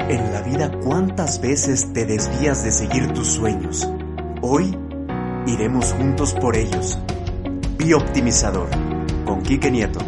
En 0.00 0.32
la 0.32 0.42
vida, 0.42 0.72
¿cuántas 0.82 1.40
veces 1.40 1.92
te 1.92 2.04
desvías 2.04 2.64
de 2.64 2.72
seguir 2.72 3.12
tus 3.12 3.28
sueños? 3.28 3.88
Hoy 4.42 4.76
iremos 5.46 5.92
juntos 5.92 6.34
por 6.34 6.56
ellos. 6.56 6.98
Bioptimizador, 7.78 8.68
con 9.24 9.42
Quique 9.42 9.70
Nieto. 9.70 10.00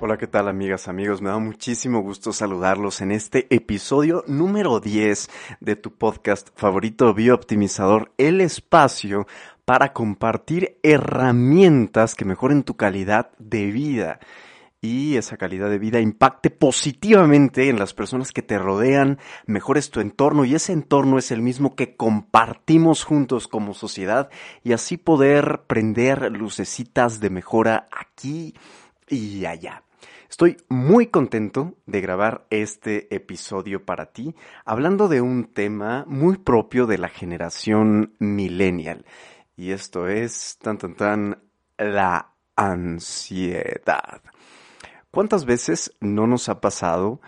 Hola, 0.00 0.18
¿qué 0.18 0.26
tal 0.26 0.48
amigas, 0.48 0.88
amigos? 0.88 1.22
Me 1.22 1.30
da 1.30 1.38
muchísimo 1.38 2.00
gusto 2.00 2.32
saludarlos 2.32 3.00
en 3.00 3.12
este 3.12 3.46
episodio 3.54 4.24
número 4.26 4.80
10 4.80 5.30
de 5.60 5.76
tu 5.76 5.94
podcast 5.94 6.48
favorito 6.56 7.14
Biooptimizador, 7.14 8.10
el 8.18 8.40
espacio 8.40 9.28
para 9.64 9.92
compartir 9.92 10.78
herramientas 10.82 12.16
que 12.16 12.24
mejoren 12.24 12.64
tu 12.64 12.76
calidad 12.76 13.30
de 13.38 13.66
vida 13.66 14.18
y 14.80 15.16
esa 15.16 15.36
calidad 15.36 15.70
de 15.70 15.78
vida 15.78 16.00
impacte 16.00 16.50
positivamente 16.50 17.68
en 17.68 17.78
las 17.78 17.94
personas 17.94 18.32
que 18.32 18.42
te 18.42 18.58
rodean, 18.58 19.18
mejores 19.46 19.90
tu 19.90 20.00
entorno 20.00 20.44
y 20.44 20.54
ese 20.54 20.72
entorno 20.72 21.18
es 21.18 21.32
el 21.32 21.42
mismo 21.42 21.74
que 21.74 21.96
compartimos 21.96 23.04
juntos 23.04 23.48
como 23.48 23.74
sociedad 23.74 24.30
y 24.62 24.72
así 24.72 24.96
poder 24.96 25.62
prender 25.66 26.30
lucecitas 26.30 27.20
de 27.20 27.30
mejora 27.30 27.88
aquí 27.90 28.54
y 29.08 29.44
allá. 29.46 29.82
Estoy 30.30 30.58
muy 30.68 31.06
contento 31.06 31.74
de 31.86 32.00
grabar 32.02 32.46
este 32.50 33.12
episodio 33.14 33.84
para 33.84 34.12
ti, 34.12 34.34
hablando 34.64 35.08
de 35.08 35.22
un 35.22 35.52
tema 35.52 36.04
muy 36.06 36.36
propio 36.36 36.86
de 36.86 36.98
la 36.98 37.08
generación 37.08 38.14
millennial. 38.18 39.06
Y 39.56 39.72
esto 39.72 40.06
es, 40.06 40.58
tan, 40.60 40.76
tan, 40.76 40.94
tan, 40.94 41.42
la 41.78 42.34
ansiedad. 42.54 44.20
¿Cuántas 45.10 45.46
veces 45.46 45.94
no 46.00 46.26
nos 46.26 46.48
ha 46.48 46.60
pasado 46.60 47.20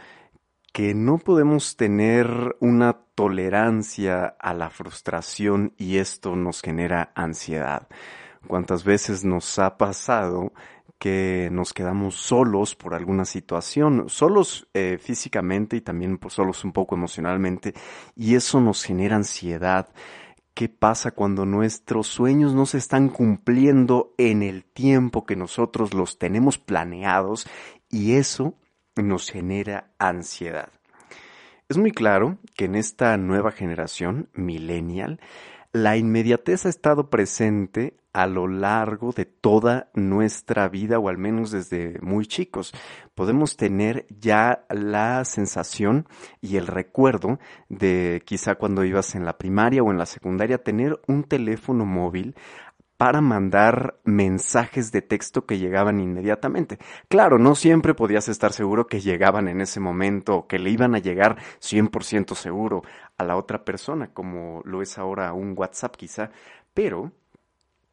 que 0.72 0.94
no 0.94 1.18
podemos 1.18 1.76
tener 1.76 2.56
una 2.60 3.00
tolerancia 3.14 4.26
a 4.38 4.54
la 4.54 4.70
frustración 4.70 5.72
y 5.76 5.96
esto 5.96 6.36
nos 6.36 6.60
genera 6.60 7.12
ansiedad? 7.14 7.88
¿Cuántas 8.46 8.84
veces 8.84 9.24
nos 9.24 9.58
ha 9.58 9.78
pasado 9.78 10.52
que 11.00 11.48
nos 11.50 11.72
quedamos 11.72 12.14
solos 12.16 12.76
por 12.76 12.92
alguna 12.94 13.24
situación, 13.24 14.10
solos 14.10 14.68
eh, 14.74 14.98
físicamente 15.00 15.76
y 15.76 15.80
también 15.80 16.18
pues, 16.18 16.34
solos 16.34 16.62
un 16.62 16.72
poco 16.72 16.94
emocionalmente, 16.94 17.72
y 18.14 18.34
eso 18.34 18.60
nos 18.60 18.84
genera 18.84 19.16
ansiedad. 19.16 19.88
¿Qué 20.60 20.68
pasa 20.68 21.12
cuando 21.12 21.46
nuestros 21.46 22.06
sueños 22.06 22.52
no 22.52 22.66
se 22.66 22.76
están 22.76 23.08
cumpliendo 23.08 24.12
en 24.18 24.42
el 24.42 24.62
tiempo 24.62 25.24
que 25.24 25.34
nosotros 25.34 25.94
los 25.94 26.18
tenemos 26.18 26.58
planeados 26.58 27.48
y 27.88 28.16
eso 28.16 28.52
nos 28.94 29.30
genera 29.30 29.90
ansiedad? 29.98 30.68
Es 31.70 31.78
muy 31.78 31.92
claro 31.92 32.36
que 32.54 32.66
en 32.66 32.74
esta 32.74 33.16
nueva 33.16 33.52
generación, 33.52 34.28
millennial, 34.34 35.18
la 35.72 35.96
inmediatez 35.96 36.66
ha 36.66 36.68
estado 36.68 37.10
presente 37.10 37.94
a 38.12 38.26
lo 38.26 38.48
largo 38.48 39.12
de 39.12 39.24
toda 39.24 39.88
nuestra 39.94 40.68
vida 40.68 40.98
o 40.98 41.08
al 41.08 41.16
menos 41.16 41.52
desde 41.52 41.98
muy 42.00 42.26
chicos. 42.26 42.72
Podemos 43.14 43.56
tener 43.56 44.06
ya 44.08 44.64
la 44.68 45.24
sensación 45.24 46.08
y 46.40 46.56
el 46.56 46.66
recuerdo 46.66 47.38
de 47.68 48.22
quizá 48.24 48.56
cuando 48.56 48.84
ibas 48.84 49.14
en 49.14 49.24
la 49.24 49.38
primaria 49.38 49.82
o 49.82 49.92
en 49.92 49.98
la 49.98 50.06
secundaria 50.06 50.58
tener 50.58 51.00
un 51.06 51.22
teléfono 51.22 51.86
móvil 51.86 52.34
para 53.00 53.22
mandar 53.22 53.98
mensajes 54.04 54.92
de 54.92 55.00
texto 55.00 55.46
que 55.46 55.56
llegaban 55.56 56.00
inmediatamente. 56.00 56.78
Claro, 57.08 57.38
no 57.38 57.54
siempre 57.54 57.94
podías 57.94 58.28
estar 58.28 58.52
seguro 58.52 58.88
que 58.88 59.00
llegaban 59.00 59.48
en 59.48 59.62
ese 59.62 59.80
momento 59.80 60.36
o 60.36 60.46
que 60.46 60.58
le 60.58 60.68
iban 60.68 60.94
a 60.94 60.98
llegar 60.98 61.38
100% 61.60 62.34
seguro 62.34 62.82
a 63.16 63.24
la 63.24 63.38
otra 63.38 63.64
persona, 63.64 64.12
como 64.12 64.60
lo 64.66 64.82
es 64.82 64.98
ahora 64.98 65.32
un 65.32 65.54
WhatsApp 65.56 65.96
quizá, 65.96 66.30
pero 66.74 67.10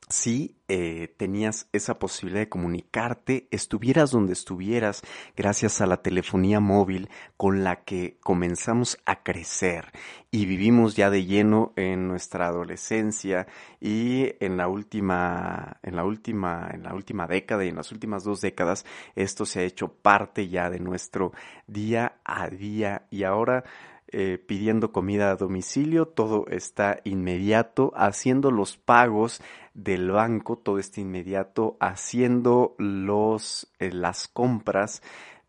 si 0.10 0.56
eh, 0.70 1.14
tenías 1.18 1.68
esa 1.74 2.00
posibilidad 2.00 2.42
de 2.42 2.50
comunicarte, 2.50 3.48
estuvieras 3.52 4.12
donde 4.12 4.34
estuvieras, 4.34 5.02
gracias 5.36 5.82
a 5.82 5.86
la 5.86 6.02
telefonía 6.02 6.60
móvil 6.60 7.10
con 7.36 7.64
la 7.64 7.84
que 7.84 8.18
comenzamos 8.22 8.98
a 9.06 9.24
crecer 9.24 9.92
y 10.32 10.46
vivimos 10.46 10.96
ya 10.96 11.10
de 11.10 11.26
lleno 11.26 11.74
en 11.76 12.08
nuestra 12.08 12.48
adolescencia 12.48 13.48
y 13.82 14.34
en 14.40 14.56
la 14.56 14.70
última, 14.70 15.78
en 15.84 15.96
la 15.96 16.06
última, 16.06 16.70
en 16.74 16.84
la 16.84 16.94
última 16.94 17.28
década 17.28 17.66
y 17.66 17.70
en 17.70 17.76
las 17.76 17.92
últimas 17.92 18.24
dos 18.24 18.40
décadas, 18.40 18.86
esto 19.16 19.46
se 19.46 19.60
ha 19.60 19.64
hecho 19.64 19.90
parte 19.90 20.48
ya 20.48 20.70
de 20.70 20.80
nuestro 20.80 21.34
día 21.68 22.20
a 22.24 22.50
día. 22.50 23.08
Y 23.10 23.24
ahora 23.24 23.64
eh, 24.10 24.38
pidiendo 24.38 24.94
comida 24.94 25.32
a 25.32 25.36
domicilio, 25.36 26.08
todo 26.08 26.46
está 26.48 27.02
inmediato, 27.04 27.92
haciendo 27.94 28.52
los 28.52 28.78
pagos 28.78 29.42
del 29.78 30.10
banco, 30.10 30.58
todo 30.58 30.80
está 30.80 31.02
inmediato, 31.02 31.78
haciendo 31.80 32.76
los, 32.80 33.72
eh, 33.78 33.92
las 33.92 34.28
compras, 34.28 35.04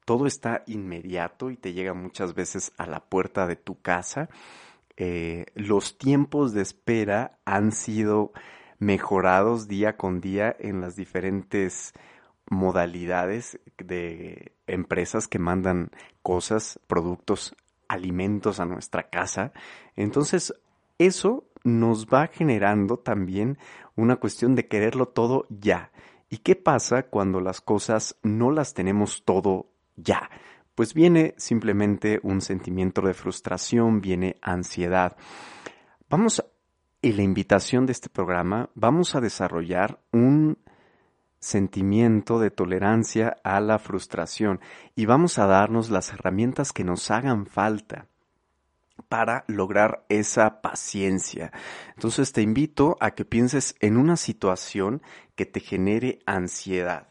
todo 0.04 0.26
está 0.26 0.62
inmediato 0.66 1.50
y 1.50 1.56
te 1.56 1.72
llega 1.72 1.94
muchas 1.94 2.34
veces 2.34 2.72
a 2.76 2.86
la 2.86 3.00
puerta 3.00 3.46
de 3.46 3.56
tu 3.56 3.80
casa. 3.80 4.28
Eh, 4.98 5.46
los 5.54 5.96
tiempos 5.96 6.52
de 6.52 6.60
espera 6.60 7.38
han 7.46 7.72
sido 7.72 8.32
mejorados 8.78 9.66
día 9.66 9.96
con 9.96 10.20
día 10.20 10.54
en 10.58 10.82
las 10.82 10.94
diferentes 10.94 11.94
modalidades 12.50 13.58
de 13.78 14.52
empresas 14.66 15.26
que 15.26 15.38
mandan 15.38 15.90
cosas, 16.22 16.78
productos 16.86 17.56
alimentos 17.88 18.60
a 18.60 18.66
nuestra 18.66 19.08
casa. 19.08 19.52
Entonces, 19.96 20.52
eso 20.98 21.47
nos 21.64 22.06
va 22.06 22.26
generando 22.28 22.98
también 22.98 23.58
una 23.96 24.16
cuestión 24.16 24.54
de 24.54 24.68
quererlo 24.68 25.08
todo 25.08 25.46
ya. 25.48 25.90
¿Y 26.30 26.38
qué 26.38 26.56
pasa 26.56 27.04
cuando 27.04 27.40
las 27.40 27.60
cosas 27.60 28.16
no 28.22 28.50
las 28.50 28.74
tenemos 28.74 29.24
todo 29.24 29.70
ya? 29.96 30.30
Pues 30.74 30.94
viene 30.94 31.34
simplemente 31.38 32.20
un 32.22 32.40
sentimiento 32.40 33.02
de 33.02 33.14
frustración, 33.14 34.00
viene 34.00 34.36
ansiedad. 34.42 35.16
Vamos, 36.08 36.44
en 37.02 37.16
la 37.16 37.22
invitación 37.22 37.86
de 37.86 37.92
este 37.92 38.08
programa, 38.08 38.70
vamos 38.74 39.14
a 39.14 39.20
desarrollar 39.20 40.00
un 40.12 40.58
sentimiento 41.40 42.38
de 42.38 42.50
tolerancia 42.50 43.36
a 43.44 43.60
la 43.60 43.78
frustración 43.78 44.60
y 44.94 45.06
vamos 45.06 45.38
a 45.38 45.46
darnos 45.46 45.90
las 45.90 46.12
herramientas 46.12 46.72
que 46.72 46.84
nos 46.84 47.10
hagan 47.10 47.46
falta 47.46 48.06
para 49.08 49.44
lograr 49.48 50.04
esa 50.08 50.60
paciencia. 50.60 51.52
Entonces 51.94 52.32
te 52.32 52.42
invito 52.42 52.96
a 53.00 53.12
que 53.12 53.24
pienses 53.24 53.74
en 53.80 53.96
una 53.96 54.16
situación 54.16 55.02
que 55.34 55.46
te 55.46 55.60
genere 55.60 56.20
ansiedad 56.26 57.08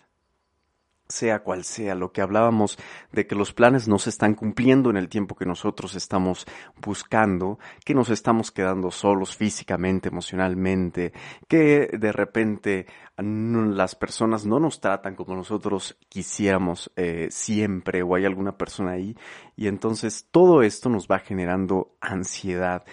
sea 1.09 1.40
cual 1.40 1.63
sea, 1.63 1.95
lo 1.95 2.12
que 2.12 2.22
hablábamos 2.22 2.78
de 3.12 3.28
que 3.28 3.35
los 3.35 3.53
planes 3.53 3.88
no 3.88 4.00
se 4.00 4.09
están 4.09 4.34
cumpliendo 4.34 4.90
en 4.90 4.97
el 4.97 5.09
tiempo 5.09 5.35
que 5.35 5.45
nosotros 5.45 5.95
estamos 5.95 6.45
buscando, 6.81 7.59
que 7.85 7.94
nos 7.94 8.09
estamos 8.09 8.51
quedando 8.51 8.91
solos 8.91 9.35
físicamente, 9.35 10.09
emocionalmente, 10.09 11.13
que 11.47 11.90
de 11.97 12.12
repente 12.12 12.88
las 13.18 13.95
personas 13.95 14.45
no 14.45 14.59
nos 14.59 14.79
tratan 14.79 15.16
como 15.16 15.35
nosotros 15.35 15.97
quisiéramos 16.09 16.91
eh, 16.95 17.29
siempre 17.31 18.03
o 18.03 18.16
hay 18.16 18.25
alguna 18.25 18.57
persona 18.57 18.91
ahí 18.91 19.16
y 19.56 19.68
entonces 19.68 20.28
todo 20.31 20.62
esto 20.62 20.89
nos 20.89 21.07
va 21.07 21.19
generando 21.19 21.95
ansiedad. 22.00 22.85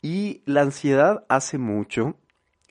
Y 0.00 0.42
la 0.46 0.62
ansiedad 0.62 1.24
hace 1.28 1.58
mucho 1.58 2.16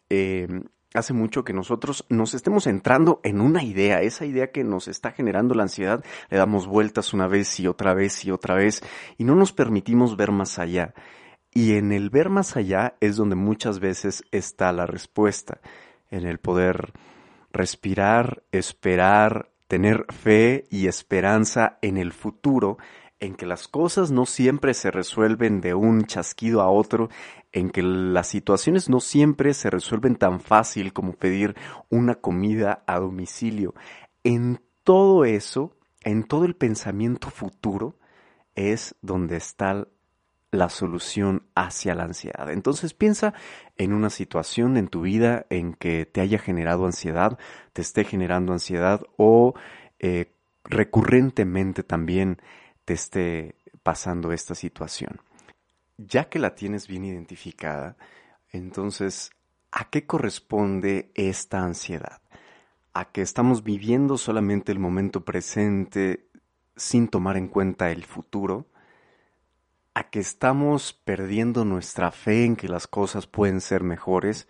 eh, 0.10 0.48
hace 0.94 1.14
mucho 1.14 1.44
que 1.44 1.54
nosotros 1.54 2.06
nos 2.10 2.34
estemos 2.34 2.68
entrando 2.68 3.20
en 3.24 3.42
una 3.42 3.64
idea, 3.64 4.02
esa 4.02 4.26
idea 4.26 4.52
que 4.52 4.64
nos 4.64 4.88
está 4.88 5.12
generando 5.12 5.54
la 5.54 5.64
ansiedad, 5.64 6.04
le 6.30 6.38
damos 6.38 6.68
vueltas 6.68 7.14
una 7.14 7.28
vez 7.28 7.60
y 7.60 7.68
otra 7.68 7.94
vez 7.94 8.26
y 8.26 8.32
otra 8.32 8.56
vez 8.56 8.82
y 9.18 9.24
no 9.24 9.36
nos 9.36 9.54
permitimos 9.54 10.18
ver 10.18 10.32
más 10.32 10.60
allá. 10.60 10.94
Y 11.54 11.74
en 11.76 11.92
el 11.92 12.10
ver 12.10 12.30
más 12.30 12.56
allá 12.56 12.96
es 13.00 13.16
donde 13.16 13.36
muchas 13.36 13.80
veces 13.80 14.24
está 14.32 14.72
la 14.72 14.86
respuesta, 14.86 15.60
en 16.12 16.26
el 16.26 16.40
poder 16.40 16.94
respirar, 17.52 18.44
esperar, 18.52 19.50
tener 19.68 20.06
fe 20.14 20.66
y 20.70 20.88
esperanza 20.88 21.80
en 21.82 21.98
el 21.98 22.14
futuro, 22.14 22.78
en 23.20 23.36
que 23.36 23.48
las 23.48 23.68
cosas 23.68 24.12
no 24.12 24.26
siempre 24.26 24.74
se 24.74 24.92
resuelven 24.92 25.60
de 25.60 25.74
un 25.74 26.06
chasquido 26.06 26.62
a 26.62 26.70
otro, 26.70 27.10
en 27.58 27.72
que 27.72 27.82
las 27.82 28.28
situaciones 28.28 28.88
no 28.88 29.00
siempre 29.00 29.56
se 29.56 29.72
resuelven 29.72 30.16
tan 30.16 30.42
fácil 30.42 30.94
como 30.94 31.14
pedir 31.14 31.56
una 31.90 32.14
comida 32.14 32.84
a 32.86 33.00
domicilio. 33.00 33.74
En 34.24 34.62
todo 34.84 35.26
eso, 35.26 35.76
en 36.04 36.24
todo 36.24 36.46
el 36.46 36.56
pensamiento 36.56 37.32
futuro, 37.32 37.98
es 38.54 38.94
donde 39.02 39.38
está 39.38 39.88
la 40.52 40.70
solución 40.70 41.48
hacia 41.56 41.96
la 41.96 42.04
ansiedad. 42.04 42.52
Entonces 42.52 42.94
piensa 42.94 43.34
en 43.76 43.92
una 43.92 44.12
situación 44.12 44.78
en 44.78 44.88
tu 44.88 45.02
vida 45.02 45.48
en 45.50 45.74
que 45.74 46.06
te 46.06 46.22
haya 46.22 46.38
generado 46.38 46.86
ansiedad, 46.86 47.40
te 47.74 47.82
esté 47.82 48.04
generando 48.04 48.54
ansiedad 48.54 49.02
o 49.18 49.56
eh, 49.98 50.32
recurrentemente 50.64 51.82
también 51.82 52.40
te 52.86 52.94
esté 52.94 53.56
pasando 53.82 54.32
esta 54.32 54.54
situación. 54.54 55.22
Ya 55.98 56.30
que 56.30 56.38
la 56.38 56.54
tienes 56.54 56.88
bien 56.88 57.06
identificada, 57.06 57.98
entonces, 58.52 59.32
¿a 59.72 59.90
qué 59.90 60.06
corresponde 60.06 61.12
esta 61.16 61.64
ansiedad? 61.64 62.22
¿A 62.94 63.06
que 63.12 63.22
estamos 63.24 63.64
viviendo 63.64 64.20
solamente 64.20 64.72
el 64.72 64.78
momento 64.78 65.26
presente 65.26 66.30
sin 66.76 67.08
tomar 67.08 67.36
en 67.36 67.48
cuenta 67.48 67.90
el 67.90 68.06
futuro? 68.06 68.68
¿A 69.96 70.12
que 70.12 70.20
estamos 70.20 70.94
perdiendo 70.94 71.66
nuestra 71.66 72.12
fe 72.12 72.46
en 72.46 72.56
que 72.56 72.70
las 72.70 72.86
cosas 72.86 73.26
pueden 73.26 73.60
ser 73.60 73.82
mejores? 73.82 74.48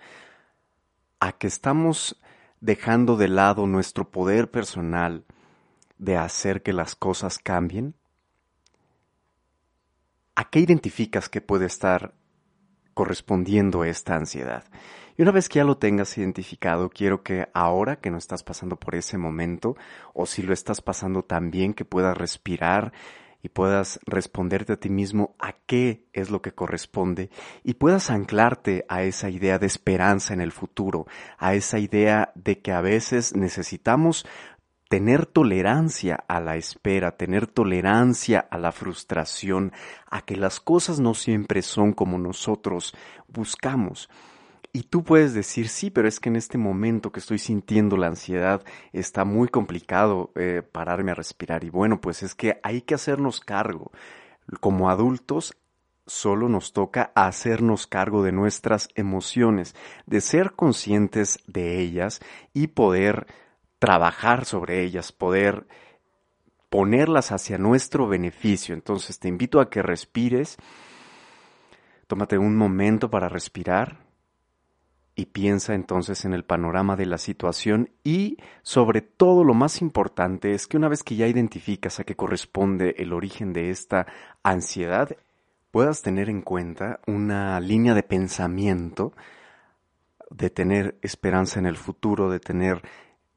¿A 1.21 1.31
que 1.31 1.47
estamos 1.47 2.21
dejando 2.59 3.15
de 3.15 3.29
lado 3.29 3.67
nuestro 3.67 4.11
poder 4.11 4.51
personal 4.51 5.23
de 5.97 6.17
hacer 6.17 6.61
que 6.61 6.73
las 6.73 6.97
cosas 6.97 7.39
cambien? 7.39 7.95
¿A 10.39 10.51
qué 10.51 10.59
identificas 10.59 11.29
que 11.29 11.41
puede 11.41 11.65
estar 11.65 12.13
correspondiendo 12.93 13.83
esta 13.83 14.13
ansiedad? 14.13 14.65
Y 15.17 15.23
una 15.23 15.31
vez 15.31 15.49
que 15.49 15.57
ya 15.57 15.63
lo 15.63 15.79
tengas 15.79 16.15
identificado, 16.15 16.91
quiero 16.91 17.23
que 17.23 17.47
ahora 17.55 17.95
que 17.95 18.11
no 18.11 18.19
estás 18.19 18.43
pasando 18.43 18.75
por 18.75 18.93
ese 18.93 19.17
momento, 19.17 19.75
o 20.13 20.27
si 20.27 20.43
lo 20.43 20.53
estás 20.53 20.79
pasando 20.79 21.23
también, 21.23 21.73
que 21.73 21.85
puedas 21.85 22.15
respirar 22.15 22.93
y 23.41 23.49
puedas 23.49 23.99
responderte 24.05 24.73
a 24.73 24.79
ti 24.79 24.91
mismo 24.91 25.35
a 25.39 25.53
qué 25.53 26.05
es 26.13 26.29
lo 26.29 26.43
que 26.43 26.53
corresponde 26.53 27.31
y 27.63 27.73
puedas 27.73 28.11
anclarte 28.11 28.85
a 28.89 29.01
esa 29.01 29.31
idea 29.31 29.57
de 29.57 29.65
esperanza 29.65 30.35
en 30.35 30.41
el 30.41 30.51
futuro, 30.51 31.07
a 31.39 31.55
esa 31.55 31.79
idea 31.79 32.31
de 32.35 32.59
que 32.59 32.73
a 32.73 32.81
veces 32.81 33.35
necesitamos 33.35 34.23
tener 34.89 35.25
tolerancia 35.25 36.23
a 36.27 36.39
la 36.39 36.55
espera, 36.55 37.17
tener 37.17 37.47
tolerancia 37.47 38.39
a 38.39 38.57
la 38.57 38.71
frustración, 38.71 39.73
a 40.09 40.21
que 40.21 40.35
las 40.35 40.59
cosas 40.59 40.99
no 40.99 41.13
siempre 41.13 41.61
son 41.61 41.93
como 41.93 42.17
nosotros 42.17 42.95
buscamos. 43.27 44.09
Y 44.73 44.83
tú 44.83 45.03
puedes 45.03 45.33
decir, 45.33 45.69
sí, 45.69 45.89
pero 45.89 46.07
es 46.07 46.19
que 46.19 46.29
en 46.29 46.35
este 46.35 46.57
momento 46.57 47.11
que 47.11 47.19
estoy 47.19 47.39
sintiendo 47.39 47.97
la 47.97 48.07
ansiedad 48.07 48.63
está 48.93 49.25
muy 49.25 49.47
complicado 49.47 50.31
eh, 50.35 50.61
pararme 50.61 51.11
a 51.11 51.15
respirar. 51.15 51.63
Y 51.63 51.69
bueno, 51.69 51.99
pues 51.99 52.21
es 52.21 52.35
que 52.35 52.59
hay 52.63 52.81
que 52.81 52.95
hacernos 52.95 53.39
cargo. 53.39 53.91
Como 54.59 54.89
adultos, 54.89 55.57
solo 56.05 56.47
nos 56.47 56.73
toca 56.73 57.11
hacernos 57.15 57.87
cargo 57.87 58.23
de 58.23 58.31
nuestras 58.31 58.89
emociones, 58.95 59.75
de 60.05 60.21
ser 60.21 60.53
conscientes 60.53 61.39
de 61.47 61.79
ellas 61.79 62.21
y 62.53 62.67
poder 62.67 63.27
trabajar 63.79 64.45
sobre 64.45 64.83
ellas, 64.83 65.11
poder 65.11 65.67
ponerlas 66.69 67.31
hacia 67.31 67.57
nuestro 67.57 68.07
beneficio. 68.07 68.73
Entonces 68.75 69.19
te 69.19 69.27
invito 69.27 69.59
a 69.59 69.69
que 69.69 69.81
respires, 69.81 70.57
tómate 72.07 72.37
un 72.37 72.55
momento 72.55 73.09
para 73.09 73.29
respirar 73.29 74.07
y 75.15 75.25
piensa 75.27 75.73
entonces 75.73 76.25
en 76.25 76.33
el 76.33 76.43
panorama 76.43 76.95
de 76.95 77.07
la 77.07 77.17
situación 77.17 77.89
y 78.03 78.37
sobre 78.61 79.01
todo 79.01 79.43
lo 79.43 79.55
más 79.55 79.81
importante 79.81 80.51
es 80.51 80.67
que 80.67 80.77
una 80.77 80.89
vez 80.89 81.03
que 81.03 81.15
ya 81.15 81.27
identificas 81.27 81.99
a 81.99 82.03
qué 82.03 82.15
corresponde 82.15 82.95
el 82.99 83.13
origen 83.13 83.51
de 83.51 83.71
esta 83.71 84.05
ansiedad, 84.43 85.17
puedas 85.71 86.03
tener 86.03 86.29
en 86.29 86.41
cuenta 86.41 86.99
una 87.07 87.59
línea 87.59 87.95
de 87.95 88.03
pensamiento 88.03 89.13
de 90.29 90.49
tener 90.49 90.97
esperanza 91.01 91.59
en 91.59 91.65
el 91.65 91.77
futuro, 91.77 92.29
de 92.29 92.39
tener 92.39 92.83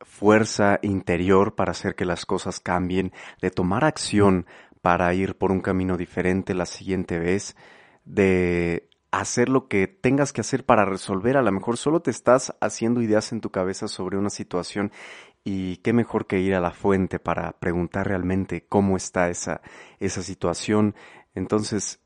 fuerza 0.01 0.79
interior 0.83 1.55
para 1.55 1.73
hacer 1.73 1.95
que 1.95 2.05
las 2.05 2.27
cosas 2.27 2.61
cambien, 2.61 3.13
de 3.41 3.51
tomar 3.51 3.85
acción 3.85 4.47
para 4.83 5.13
ir 5.15 5.37
por 5.37 5.53
un 5.53 5.61
camino 5.61 5.97
diferente 5.97 6.55
la 6.55 6.67
siguiente 6.67 7.19
vez, 7.19 7.57
de 8.05 8.89
hacer 9.11 9.49
lo 9.49 9.69
que 9.69 9.87
tengas 9.89 10.33
que 10.33 10.41
hacer 10.41 10.65
para 10.65 10.85
resolver. 10.85 11.37
A 11.37 11.43
lo 11.43 11.53
mejor 11.53 11.77
solo 11.77 12.01
te 12.01 12.11
estás 12.11 12.55
haciendo 12.61 13.03
ideas 13.03 13.33
en 13.33 13.41
tu 13.41 13.51
cabeza 13.51 13.89
sobre 13.89 14.17
una 14.17 14.31
situación 14.31 14.93
y 15.45 15.79
qué 15.79 15.93
mejor 15.93 16.27
que 16.27 16.41
ir 16.41 16.55
a 16.55 16.61
la 16.61 16.71
fuente 16.71 17.19
para 17.19 17.53
preguntar 17.53 18.07
realmente 18.07 18.67
cómo 18.69 18.97
está 18.97 19.29
esa, 19.29 19.63
esa 19.99 20.23
situación. 20.23 20.95
Entonces, 21.35 22.01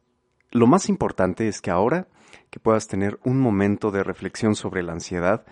lo 0.50 0.66
más 0.66 0.88
importante 0.88 1.48
es 1.48 1.60
que 1.60 1.70
ahora 1.70 2.08
que 2.50 2.60
puedas 2.60 2.88
tener 2.88 3.18
un 3.24 3.40
momento 3.40 3.90
de 3.90 4.04
reflexión 4.04 4.54
sobre 4.54 4.82
la 4.82 4.92
ansiedad, 4.92 5.44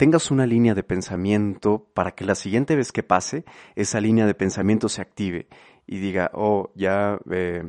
tengas 0.00 0.30
una 0.30 0.46
línea 0.46 0.74
de 0.74 0.82
pensamiento 0.82 1.90
para 1.92 2.12
que 2.12 2.24
la 2.24 2.34
siguiente 2.34 2.74
vez 2.74 2.90
que 2.90 3.02
pase, 3.02 3.44
esa 3.76 4.00
línea 4.00 4.24
de 4.24 4.32
pensamiento 4.32 4.88
se 4.88 5.02
active 5.02 5.46
y 5.86 5.98
diga, 5.98 6.30
oh, 6.32 6.72
ya 6.74 7.18
eh, 7.30 7.64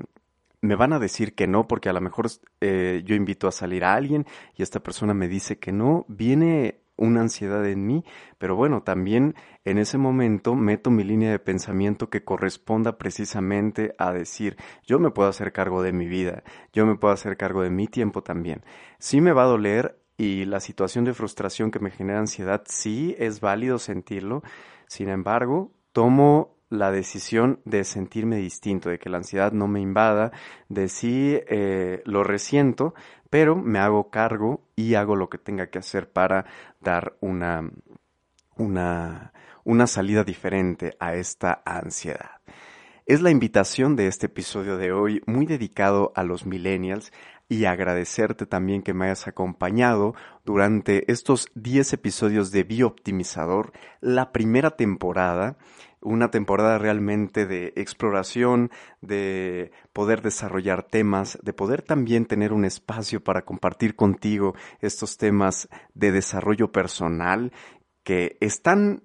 me 0.61 0.77
van 0.77 0.93
a 0.93 0.99
decir 0.99 1.35
que 1.35 1.45
no, 1.45 1.67
porque 1.67 1.89
a 1.89 1.93
lo 1.93 1.99
mejor 1.99 2.27
eh, 2.61 3.01
yo 3.03 3.15
invito 3.15 3.49
a 3.49 3.51
salir 3.51 3.83
a 3.83 3.95
alguien 3.95 4.25
y 4.55 4.63
esta 4.63 4.79
persona 4.79 5.13
me 5.13 5.27
dice 5.27 5.59
que 5.59 5.73
no, 5.73 6.05
viene 6.07 6.79
una 6.95 7.19
ansiedad 7.19 7.65
en 7.65 7.85
mí, 7.85 8.05
pero 8.37 8.55
bueno, 8.55 8.81
también 8.81 9.35
en 9.65 9.77
ese 9.77 9.97
momento 9.97 10.55
meto 10.55 10.89
mi 10.89 11.03
línea 11.03 11.31
de 11.31 11.39
pensamiento 11.39 12.09
que 12.09 12.23
corresponda 12.23 12.97
precisamente 12.97 13.93
a 13.97 14.13
decir, 14.13 14.55
yo 14.85 14.99
me 14.99 15.11
puedo 15.11 15.27
hacer 15.27 15.51
cargo 15.51 15.83
de 15.83 15.91
mi 15.91 16.07
vida, 16.07 16.43
yo 16.71 16.85
me 16.85 16.95
puedo 16.95 17.13
hacer 17.13 17.35
cargo 17.35 17.61
de 17.61 17.71
mi 17.71 17.87
tiempo 17.87 18.23
también. 18.23 18.63
Sí 18.99 19.19
me 19.19 19.33
va 19.33 19.43
a 19.43 19.47
doler 19.47 20.00
y 20.21 20.45
la 20.45 20.59
situación 20.59 21.03
de 21.03 21.15
frustración 21.15 21.71
que 21.71 21.79
me 21.79 21.89
genera 21.89 22.19
ansiedad, 22.19 22.61
sí 22.67 23.15
es 23.17 23.41
válido 23.41 23.79
sentirlo, 23.79 24.43
sin 24.85 25.09
embargo, 25.09 25.71
tomo 25.93 26.59
la 26.69 26.91
decisión 26.91 27.59
de 27.65 27.83
sentirme 27.83 28.35
distinto, 28.37 28.91
de 28.91 28.99
que 28.99 29.09
la 29.09 29.17
ansiedad 29.17 29.51
no 29.51 29.67
me 29.67 29.81
invada, 29.81 30.31
de 30.69 30.89
sí 30.89 31.39
eh, 31.47 32.03
lo 32.05 32.23
resiento, 32.23 32.93
pero 33.31 33.55
me 33.55 33.79
hago 33.79 34.11
cargo 34.11 34.61
y 34.75 34.93
hago 34.93 35.15
lo 35.15 35.27
que 35.27 35.39
tenga 35.39 35.71
que 35.71 35.79
hacer 35.79 36.11
para 36.11 36.45
dar 36.79 37.17
una, 37.19 37.71
una, 38.57 39.33
una 39.63 39.87
salida 39.87 40.23
diferente 40.23 40.95
a 40.99 41.15
esta 41.15 41.63
ansiedad. 41.65 42.41
Es 43.07 43.21
la 43.21 43.31
invitación 43.31 43.95
de 43.95 44.05
este 44.05 44.27
episodio 44.27 44.77
de 44.77 44.91
hoy, 44.91 45.23
muy 45.25 45.47
dedicado 45.47 46.13
a 46.15 46.23
los 46.23 46.45
millennials, 46.45 47.11
y 47.51 47.65
agradecerte 47.65 48.45
también 48.45 48.81
que 48.81 48.93
me 48.93 49.07
hayas 49.07 49.27
acompañado 49.27 50.15
durante 50.45 51.11
estos 51.11 51.49
10 51.55 51.91
episodios 51.91 52.49
de 52.53 52.63
Biooptimizador, 52.63 53.73
la 53.99 54.31
primera 54.31 54.77
temporada, 54.77 55.57
una 55.99 56.31
temporada 56.31 56.77
realmente 56.77 57.45
de 57.45 57.73
exploración, 57.75 58.71
de 59.01 59.73
poder 59.91 60.21
desarrollar 60.21 60.83
temas, 60.83 61.37
de 61.43 61.51
poder 61.51 61.81
también 61.81 62.25
tener 62.25 62.53
un 62.53 62.63
espacio 62.63 63.21
para 63.21 63.41
compartir 63.41 63.97
contigo 63.97 64.55
estos 64.79 65.17
temas 65.17 65.67
de 65.93 66.13
desarrollo 66.13 66.71
personal 66.71 67.51
que 68.03 68.37
están 68.39 69.03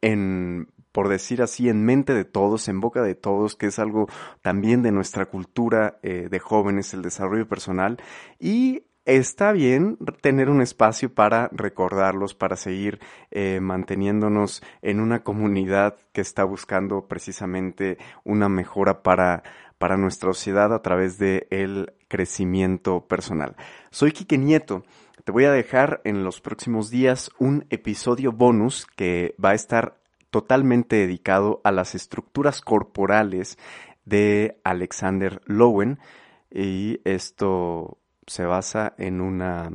en 0.00 0.72
por 0.92 1.08
decir 1.08 1.42
así, 1.42 1.68
en 1.68 1.84
mente 1.84 2.14
de 2.14 2.24
todos, 2.24 2.68
en 2.68 2.80
boca 2.80 3.02
de 3.02 3.14
todos, 3.14 3.56
que 3.56 3.66
es 3.66 3.78
algo 3.78 4.08
también 4.42 4.82
de 4.82 4.92
nuestra 4.92 5.26
cultura 5.26 5.98
eh, 6.02 6.28
de 6.30 6.38
jóvenes, 6.38 6.94
el 6.94 7.02
desarrollo 7.02 7.48
personal. 7.48 7.98
Y 8.38 8.84
está 9.04 9.52
bien 9.52 9.98
tener 10.20 10.48
un 10.50 10.60
espacio 10.60 11.12
para 11.12 11.48
recordarlos, 11.52 12.34
para 12.34 12.56
seguir 12.56 13.00
eh, 13.30 13.60
manteniéndonos 13.60 14.62
en 14.82 15.00
una 15.00 15.22
comunidad 15.22 15.96
que 16.12 16.20
está 16.20 16.44
buscando 16.44 17.06
precisamente 17.06 17.98
una 18.24 18.48
mejora 18.48 19.02
para, 19.02 19.42
para 19.78 19.96
nuestra 19.96 20.32
sociedad 20.32 20.72
a 20.74 20.82
través 20.82 21.18
del 21.18 21.46
el 21.50 21.92
crecimiento 22.08 23.06
personal. 23.06 23.56
Soy 23.90 24.12
Quique 24.12 24.38
Nieto. 24.38 24.84
Te 25.24 25.32
voy 25.32 25.44
a 25.44 25.52
dejar 25.52 26.00
en 26.04 26.24
los 26.24 26.40
próximos 26.40 26.90
días 26.90 27.30
un 27.38 27.66
episodio 27.70 28.32
bonus 28.32 28.86
que 28.96 29.34
va 29.42 29.50
a 29.50 29.54
estar 29.54 29.99
totalmente 30.30 30.96
dedicado 30.96 31.60
a 31.64 31.72
las 31.72 31.94
estructuras 31.94 32.60
corporales 32.62 33.58
de 34.04 34.60
Alexander 34.64 35.40
Lowen 35.44 35.98
y 36.50 37.00
esto 37.04 37.98
se 38.26 38.44
basa 38.44 38.94
en 38.98 39.20
una 39.20 39.70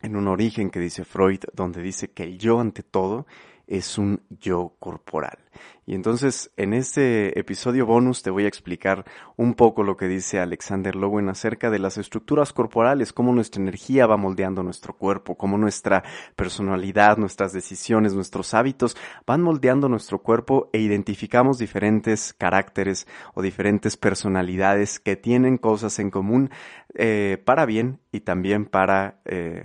en 0.00 0.16
un 0.16 0.28
origen 0.28 0.70
que 0.70 0.80
dice 0.80 1.04
Freud 1.04 1.40
donde 1.54 1.80
dice 1.80 2.10
que 2.10 2.24
el 2.24 2.38
yo 2.38 2.60
ante 2.60 2.82
todo 2.82 3.26
es 3.72 3.96
un 3.96 4.20
yo 4.28 4.74
corporal. 4.78 5.38
Y 5.86 5.94
entonces 5.94 6.52
en 6.58 6.74
este 6.74 7.38
episodio 7.38 7.86
bonus 7.86 8.22
te 8.22 8.30
voy 8.30 8.44
a 8.44 8.48
explicar 8.48 9.04
un 9.36 9.54
poco 9.54 9.82
lo 9.82 9.96
que 9.96 10.08
dice 10.08 10.38
Alexander 10.40 10.94
Lowen 10.94 11.30
acerca 11.30 11.70
de 11.70 11.78
las 11.78 11.96
estructuras 11.96 12.52
corporales, 12.52 13.14
cómo 13.14 13.32
nuestra 13.32 13.62
energía 13.62 14.06
va 14.06 14.18
moldeando 14.18 14.62
nuestro 14.62 14.94
cuerpo, 14.94 15.36
cómo 15.36 15.56
nuestra 15.56 16.04
personalidad, 16.36 17.16
nuestras 17.16 17.54
decisiones, 17.54 18.14
nuestros 18.14 18.52
hábitos 18.52 18.94
van 19.26 19.40
moldeando 19.40 19.88
nuestro 19.88 20.18
cuerpo 20.18 20.68
e 20.74 20.78
identificamos 20.78 21.56
diferentes 21.56 22.34
caracteres 22.34 23.06
o 23.32 23.40
diferentes 23.40 23.96
personalidades 23.96 25.00
que 25.00 25.16
tienen 25.16 25.56
cosas 25.56 25.98
en 25.98 26.10
común 26.10 26.50
eh, 26.94 27.42
para 27.44 27.64
bien 27.64 28.00
y 28.12 28.20
también 28.20 28.66
para 28.66 29.20
eh, 29.24 29.64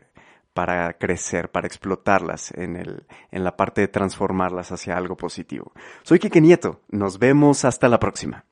para 0.57 0.93
crecer, 0.93 1.51
para 1.51 1.67
explotarlas 1.67 2.49
en, 2.55 2.77
el, 2.77 3.05
en 3.29 3.43
la 3.43 3.55
parte 3.55 3.81
de 3.81 3.87
transformarlas 3.87 4.71
hacia 4.71 4.97
algo 4.97 5.15
positivo. 5.15 5.71
Soy 6.01 6.17
Kike 6.17 6.41
Nieto, 6.41 6.81
nos 6.89 7.19
vemos 7.19 7.63
hasta 7.63 7.87
la 7.87 7.99
próxima. 7.99 8.43